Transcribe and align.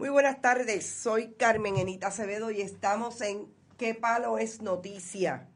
Muy 0.00 0.08
buenas 0.08 0.40
tardes, 0.40 0.86
soy 0.86 1.34
Carmen 1.34 1.76
Enita 1.76 2.06
Acevedo 2.06 2.50
y 2.50 2.62
estamos 2.62 3.20
en 3.20 3.52
¿Qué 3.76 3.94
palo 3.94 4.38
es 4.38 4.62
noticia? 4.62 5.46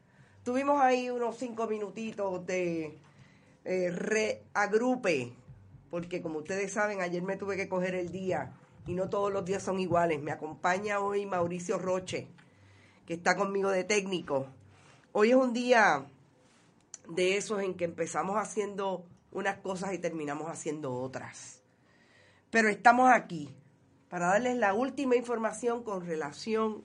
Tuvimos 0.42 0.82
ahí 0.82 1.08
unos 1.08 1.38
cinco 1.38 1.66
minutitos 1.66 2.44
de 2.44 2.98
eh, 3.64 3.90
reagrupe, 3.90 5.32
porque 5.88 6.20
como 6.20 6.40
ustedes 6.40 6.74
saben, 6.74 7.00
ayer 7.00 7.22
me 7.22 7.38
tuve 7.38 7.56
que 7.56 7.70
coger 7.70 7.94
el 7.94 8.12
día 8.12 8.52
y 8.86 8.92
no 8.92 9.08
todos 9.08 9.32
los 9.32 9.46
días 9.46 9.62
son 9.62 9.80
iguales. 9.80 10.20
Me 10.20 10.30
acompaña 10.30 11.00
hoy 11.00 11.24
Mauricio 11.24 11.78
Roche, 11.78 12.28
que 13.06 13.14
está 13.14 13.36
conmigo 13.36 13.70
de 13.70 13.84
técnico. 13.84 14.48
Hoy 15.12 15.30
es 15.30 15.36
un 15.36 15.54
día 15.54 16.04
de 17.08 17.38
esos 17.38 17.62
en 17.62 17.72
que 17.78 17.86
empezamos 17.86 18.36
haciendo 18.36 19.06
unas 19.32 19.56
cosas 19.60 19.94
y 19.94 19.98
terminamos 19.98 20.50
haciendo 20.50 20.92
otras. 20.92 21.62
Pero 22.50 22.68
estamos 22.68 23.10
aquí 23.10 23.56
para 24.14 24.28
darles 24.28 24.56
la 24.56 24.74
última 24.74 25.16
información 25.16 25.82
con 25.82 26.06
relación 26.06 26.84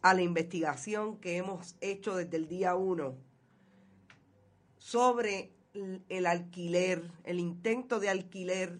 a 0.00 0.14
la 0.14 0.22
investigación 0.22 1.18
que 1.18 1.36
hemos 1.36 1.76
hecho 1.82 2.16
desde 2.16 2.38
el 2.38 2.48
día 2.48 2.74
1 2.74 3.18
sobre 4.78 5.52
el 6.08 6.24
alquiler, 6.24 7.02
el 7.24 7.38
intento 7.38 8.00
de 8.00 8.08
alquiler 8.08 8.78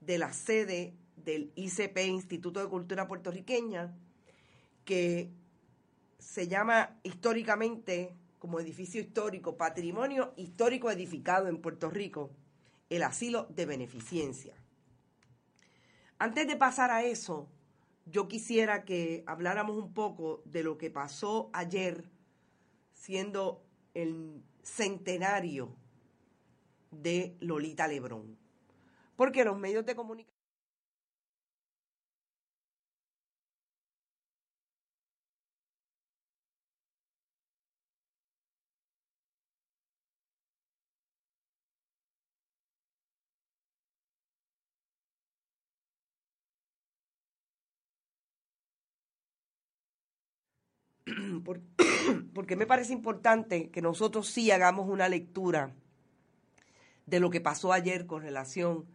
de 0.00 0.18
la 0.18 0.32
sede 0.32 0.94
del 1.16 1.50
ICP, 1.56 2.06
Instituto 2.06 2.60
de 2.60 2.68
Cultura 2.68 3.08
Puertorriqueña, 3.08 3.92
que 4.84 5.32
se 6.20 6.46
llama 6.46 7.00
históricamente 7.02 8.14
como 8.38 8.60
edificio 8.60 9.00
histórico, 9.00 9.56
patrimonio 9.56 10.34
histórico 10.36 10.88
edificado 10.88 11.48
en 11.48 11.60
Puerto 11.60 11.90
Rico, 11.90 12.30
el 12.90 13.02
asilo 13.02 13.48
de 13.50 13.66
beneficencia. 13.66 14.61
Antes 16.22 16.46
de 16.46 16.54
pasar 16.54 16.92
a 16.92 17.02
eso, 17.02 17.48
yo 18.06 18.28
quisiera 18.28 18.84
que 18.84 19.24
habláramos 19.26 19.76
un 19.76 19.92
poco 19.92 20.40
de 20.44 20.62
lo 20.62 20.78
que 20.78 20.88
pasó 20.88 21.50
ayer, 21.52 22.12
siendo 22.92 23.64
el 23.92 24.40
centenario 24.62 25.74
de 26.92 27.36
Lolita 27.40 27.88
Lebrón. 27.88 28.38
Porque 29.16 29.44
los 29.44 29.58
medios 29.58 29.84
de 29.84 29.96
comunicación 29.96 30.31
porque 52.34 52.56
me 52.56 52.66
parece 52.66 52.92
importante 52.92 53.70
que 53.70 53.82
nosotros 53.82 54.28
sí 54.28 54.50
hagamos 54.50 54.88
una 54.88 55.08
lectura 55.08 55.74
de 57.06 57.20
lo 57.20 57.30
que 57.30 57.40
pasó 57.40 57.72
ayer 57.72 58.06
con 58.06 58.22
relación 58.22 58.86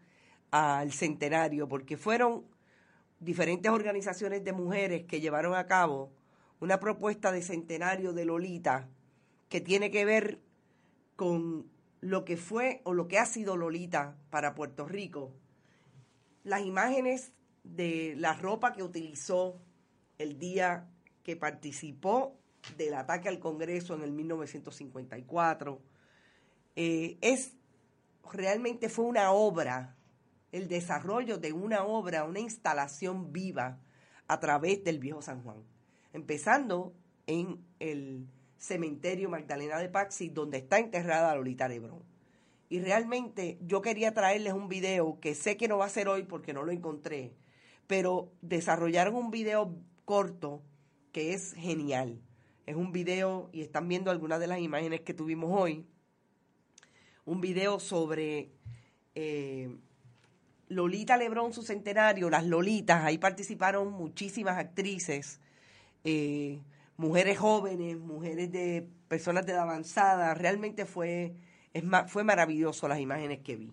al 0.52 0.92
centenario, 0.92 1.68
porque 1.68 1.98
fueron 1.98 2.46
diferentes 3.20 3.72
organizaciones 3.72 4.44
de 4.44 4.54
mujeres 4.54 5.06
que 5.06 5.22
llevaron 5.22 5.56
a 5.56 5.68
cabo 5.68 6.12
una 6.60 6.80
propuesta 6.80 7.32
de 7.32 7.42
centenario 7.42 8.14
de 8.14 8.26
Lolita 8.26 8.90
que 9.50 9.62
tiene 9.62 9.92
que 9.92 10.06
ver 10.06 10.40
con 11.16 11.70
lo 12.02 12.26
que 12.26 12.38
fue 12.38 12.82
o 12.84 12.94
lo 12.94 13.08
que 13.08 13.20
ha 13.20 13.26
sido 13.26 13.58
Lolita 13.58 14.18
para 14.30 14.56
Puerto 14.56 14.88
Rico. 14.88 15.34
Las 16.44 16.62
imágenes 16.62 17.34
de 17.64 18.16
la 18.18 18.34
ropa 18.34 18.74
que 18.74 18.84
utilizó 18.84 19.60
el 20.18 20.40
día 20.40 20.88
que 21.28 21.36
participó 21.36 22.40
del 22.78 22.94
ataque 22.94 23.28
al 23.28 23.40
Congreso 23.40 23.94
en 23.94 24.02
el 24.02 24.14
1954. 24.14 25.82
Eh, 26.78 27.18
es 27.20 27.52
realmente 28.32 28.88
fue 28.88 29.04
una 29.04 29.34
obra, 29.34 29.98
el 30.54 30.70
desarrollo 30.70 31.38
de 31.38 31.52
una 31.52 31.84
obra, 31.84 32.24
una 32.24 32.40
instalación 32.40 33.34
viva 33.34 33.78
a 34.30 34.40
través 34.40 34.86
del 34.86 35.00
viejo 35.00 35.22
San 35.22 35.44
Juan, 35.44 35.58
empezando 36.14 36.94
en 37.26 37.62
el 37.82 38.26
cementerio 38.58 39.30
Magdalena 39.30 39.80
de 39.80 39.90
Paxi, 39.90 40.30
donde 40.30 40.60
está 40.60 40.80
enterrada 40.80 41.36
Lolita 41.36 41.68
Lebrón. 41.68 42.04
Y 42.70 42.80
realmente 42.80 43.58
yo 43.68 43.82
quería 43.82 44.14
traerles 44.14 44.54
un 44.54 44.70
video 44.70 45.20
que 45.20 45.36
sé 45.36 45.58
que 45.58 45.68
no 45.68 45.78
va 45.78 45.88
a 45.88 45.90
ser 45.90 46.08
hoy 46.08 46.24
porque 46.24 46.54
no 46.54 46.64
lo 46.64 46.72
encontré, 46.72 47.34
pero 47.86 48.32
desarrollaron 48.42 49.16
un 49.16 49.30
video 49.30 49.76
corto 50.06 50.64
que 51.12 51.34
es 51.34 51.54
genial. 51.54 52.22
Es 52.66 52.76
un 52.76 52.92
video, 52.92 53.50
y 53.54 53.62
están 53.62 53.88
viendo 53.88 54.12
algunas 54.12 54.40
de 54.40 54.48
las 54.48 54.60
imágenes 54.60 55.02
que 55.02 55.14
tuvimos 55.14 55.50
hoy, 55.52 55.86
un 57.26 57.42
video 57.42 57.80
sobre 57.80 58.52
eh, 59.16 59.76
Lolita 60.70 61.18
Lebrón, 61.18 61.54
su 61.54 61.62
centenario, 61.62 62.30
las 62.30 62.46
Lolitas, 62.46 63.04
ahí 63.04 63.18
participaron 63.18 63.92
muchísimas 63.92 64.58
actrices, 64.58 65.40
eh, 66.04 66.62
mujeres 66.98 67.38
jóvenes, 67.38 67.98
mujeres 67.98 68.52
de 68.52 68.88
personas 69.08 69.46
de 69.46 69.54
edad 69.54 69.64
avanzada, 69.64 70.34
realmente 70.34 70.86
fue, 70.86 71.36
es, 71.74 71.84
fue 72.08 72.24
maravilloso 72.24 72.88
las 72.88 73.00
imágenes 73.00 73.40
que 73.40 73.56
vi. 73.56 73.72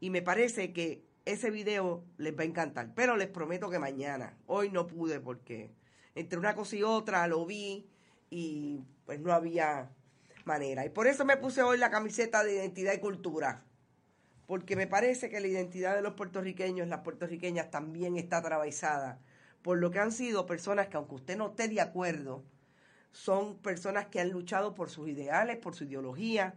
Y 0.00 0.10
me 0.10 0.22
parece 0.22 0.72
que 0.72 1.02
ese 1.26 1.50
video 1.50 2.04
les 2.18 2.36
va 2.36 2.42
a 2.42 2.46
encantar, 2.46 2.94
pero 2.94 3.16
les 3.16 3.28
prometo 3.28 3.68
que 3.68 3.78
mañana, 3.78 4.38
hoy 4.46 4.70
no 4.70 4.86
pude 4.86 5.20
porque 5.20 5.70
entre 6.16 6.38
una 6.38 6.56
cosa 6.56 6.74
y 6.74 6.82
otra 6.82 7.28
lo 7.28 7.46
vi 7.46 7.86
y 8.28 8.80
pues 9.04 9.20
no 9.20 9.32
había 9.32 9.88
manera. 10.44 10.84
Y 10.84 10.88
por 10.88 11.06
eso 11.06 11.24
me 11.24 11.36
puse 11.36 11.62
hoy 11.62 11.78
la 11.78 11.90
camiseta 11.90 12.42
de 12.42 12.54
identidad 12.54 12.94
y 12.94 12.98
cultura, 12.98 13.62
porque 14.46 14.74
me 14.74 14.88
parece 14.88 15.30
que 15.30 15.40
la 15.40 15.46
identidad 15.46 15.94
de 15.94 16.02
los 16.02 16.14
puertorriqueños, 16.14 16.88
las 16.88 17.00
puertorriqueñas, 17.00 17.70
también 17.70 18.16
está 18.16 18.38
atravesada 18.38 19.20
por 19.62 19.78
lo 19.78 19.90
que 19.90 19.98
han 19.98 20.12
sido 20.12 20.46
personas 20.46 20.86
que, 20.86 20.96
aunque 20.96 21.16
usted 21.16 21.36
no 21.36 21.48
esté 21.48 21.66
de 21.66 21.80
acuerdo, 21.80 22.44
son 23.10 23.58
personas 23.58 24.06
que 24.06 24.20
han 24.20 24.30
luchado 24.30 24.74
por 24.74 24.90
sus 24.90 25.08
ideales, 25.08 25.56
por 25.56 25.74
su 25.74 25.84
ideología, 25.84 26.54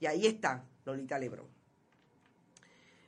y 0.00 0.06
ahí 0.06 0.26
está 0.26 0.64
Lolita 0.84 1.18
Lebrón. 1.18 1.46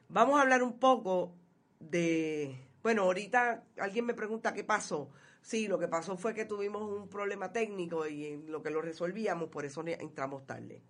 Vamos 0.09 0.39
a 0.39 0.43
hablar 0.43 0.63
un 0.63 0.79
poco 0.79 1.35
de, 1.81 2.57
bueno, 2.83 3.03
ahorita 3.03 3.65
alguien 3.79 4.07
me 4.07 4.15
pregunta 4.15 4.55
qué 4.55 4.63
pasó. 4.63 5.11
Sí, 5.43 5.69
lo 5.69 5.79
que 5.79 5.89
pasó 5.89 6.17
fue 6.17 6.35
que 6.35 6.45
tuvimos 6.45 6.83
un 6.83 7.09
problema 7.09 7.53
técnico 7.53 8.07
y 8.07 8.27
en 8.27 8.53
lo 8.53 8.63
que 8.63 8.71
lo 8.71 8.83
resolvíamos, 8.83 9.49
por 9.49 9.65
eso 9.65 9.83
entramos 9.87 10.47
tarde. 10.47 10.83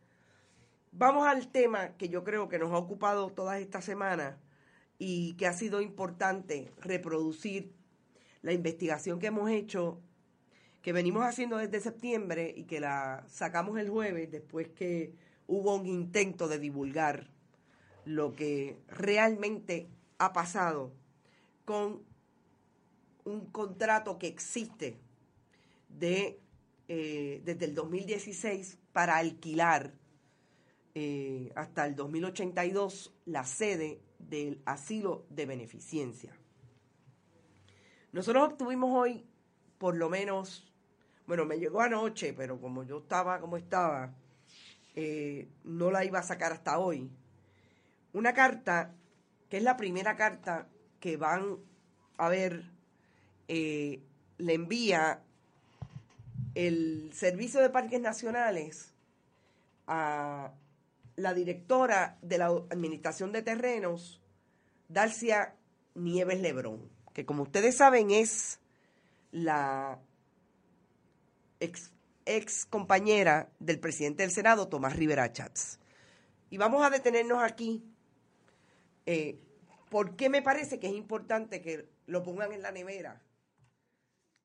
Vamos 0.93 1.27
al 1.27 1.51
tema 1.53 1.97
que 1.97 2.09
yo 2.09 2.25
creo 2.25 2.49
que 2.49 2.59
nos 2.59 2.73
ha 2.73 2.79
ocupado 2.79 3.31
todas 3.31 3.61
estas 3.61 3.85
semanas 3.85 4.37
y 4.99 5.35
que 5.35 5.47
ha 5.47 5.53
sido 5.53 5.81
importante 5.81 6.73
reproducir 6.79 7.73
la 8.43 8.53
investigación 8.53 9.19
que 9.19 9.29
hemos 9.29 9.51
hecho, 9.51 10.01
que 10.83 10.93
venimos 10.93 11.25
haciendo 11.25 11.59
desde 11.59 11.81
septiembre 11.81 12.53
y 12.57 12.65
que 12.65 12.81
la 12.81 13.25
sacamos 13.29 13.79
el 13.79 13.89
jueves 13.89 14.31
después 14.31 14.69
que 14.71 15.15
hubo 15.47 15.75
un 15.77 15.87
intento 15.87 16.49
de 16.49 16.59
divulgar 16.59 17.31
lo 18.05 18.33
que 18.33 18.79
realmente 18.89 19.89
ha 20.19 20.33
pasado 20.33 20.93
con 21.65 22.03
un 23.31 23.47
contrato 23.47 24.19
que 24.19 24.27
existe 24.27 24.99
de, 25.89 26.41
eh, 26.89 27.41
desde 27.45 27.65
el 27.67 27.75
2016 27.75 28.79
para 28.93 29.17
alquilar 29.17 29.93
eh, 30.95 31.53
hasta 31.55 31.87
el 31.87 31.95
2082 31.95 33.15
la 33.27 33.45
sede 33.45 34.01
del 34.19 34.61
asilo 34.67 35.25
de 35.31 35.47
beneficencia. 35.47 36.37
Nosotros 38.13 38.51
obtuvimos 38.51 38.91
hoy, 38.93 39.25
por 39.79 39.97
lo 39.97 40.09
menos, 40.09 40.67
bueno, 41.27 41.45
me 41.45 41.59
llegó 41.59 41.81
anoche, 41.81 42.33
pero 42.33 42.61
como 42.61 42.83
yo 42.83 42.99
estaba 42.99 43.41
como 43.41 43.57
estaba, 43.57 44.13
eh, 44.97 45.49
no 45.63 45.93
la 45.93 46.05
iba 46.05 46.19
a 46.19 46.25
sacar 46.25 46.53
hasta 46.53 46.79
hoy. 46.79 47.09
Una 48.13 48.35
carta, 48.35 48.97
que 49.49 49.59
es 49.59 49.63
la 49.63 49.77
primera 49.77 50.17
carta 50.17 50.69
que 50.99 51.17
van 51.17 51.59
a 52.19 52.29
ver, 52.29 52.65
eh, 53.53 54.01
le 54.39 54.55
envía 54.55 55.25
el 56.55 57.11
Servicio 57.13 57.61
de 57.61 57.69
Parques 57.69 58.01
Nacionales 58.01 58.95
a 59.89 60.53
la 61.17 61.35
directora 61.35 62.17
de 62.23 62.39
la 62.39 62.47
Administración 62.47 63.33
de 63.33 63.43
Terrenos, 63.43 64.23
Darcia 64.89 65.57
Nieves 65.97 66.41
Lebrón, 66.41 66.89
que 67.13 67.27
como 67.27 67.43
ustedes 67.43 67.77
saben 67.77 68.13
es 68.13 68.61
la 69.33 69.99
ex, 71.59 72.67
compañera 72.67 73.51
del 73.59 73.81
presidente 73.81 74.23
del 74.23 74.31
Senado, 74.31 74.69
Tomás 74.69 74.95
Rivera 74.95 75.33
Chats. 75.33 75.81
Y 76.51 76.57
vamos 76.57 76.85
a 76.85 76.91
detenernos 76.91 77.43
aquí, 77.43 77.83
eh, 79.07 79.41
porque 79.89 80.29
me 80.29 80.41
parece 80.41 80.79
que 80.79 80.87
es 80.87 80.95
importante 80.95 81.61
que 81.61 81.89
lo 82.07 82.23
pongan 82.23 82.53
en 82.53 82.63
la 82.63 82.71
nevera. 82.71 83.21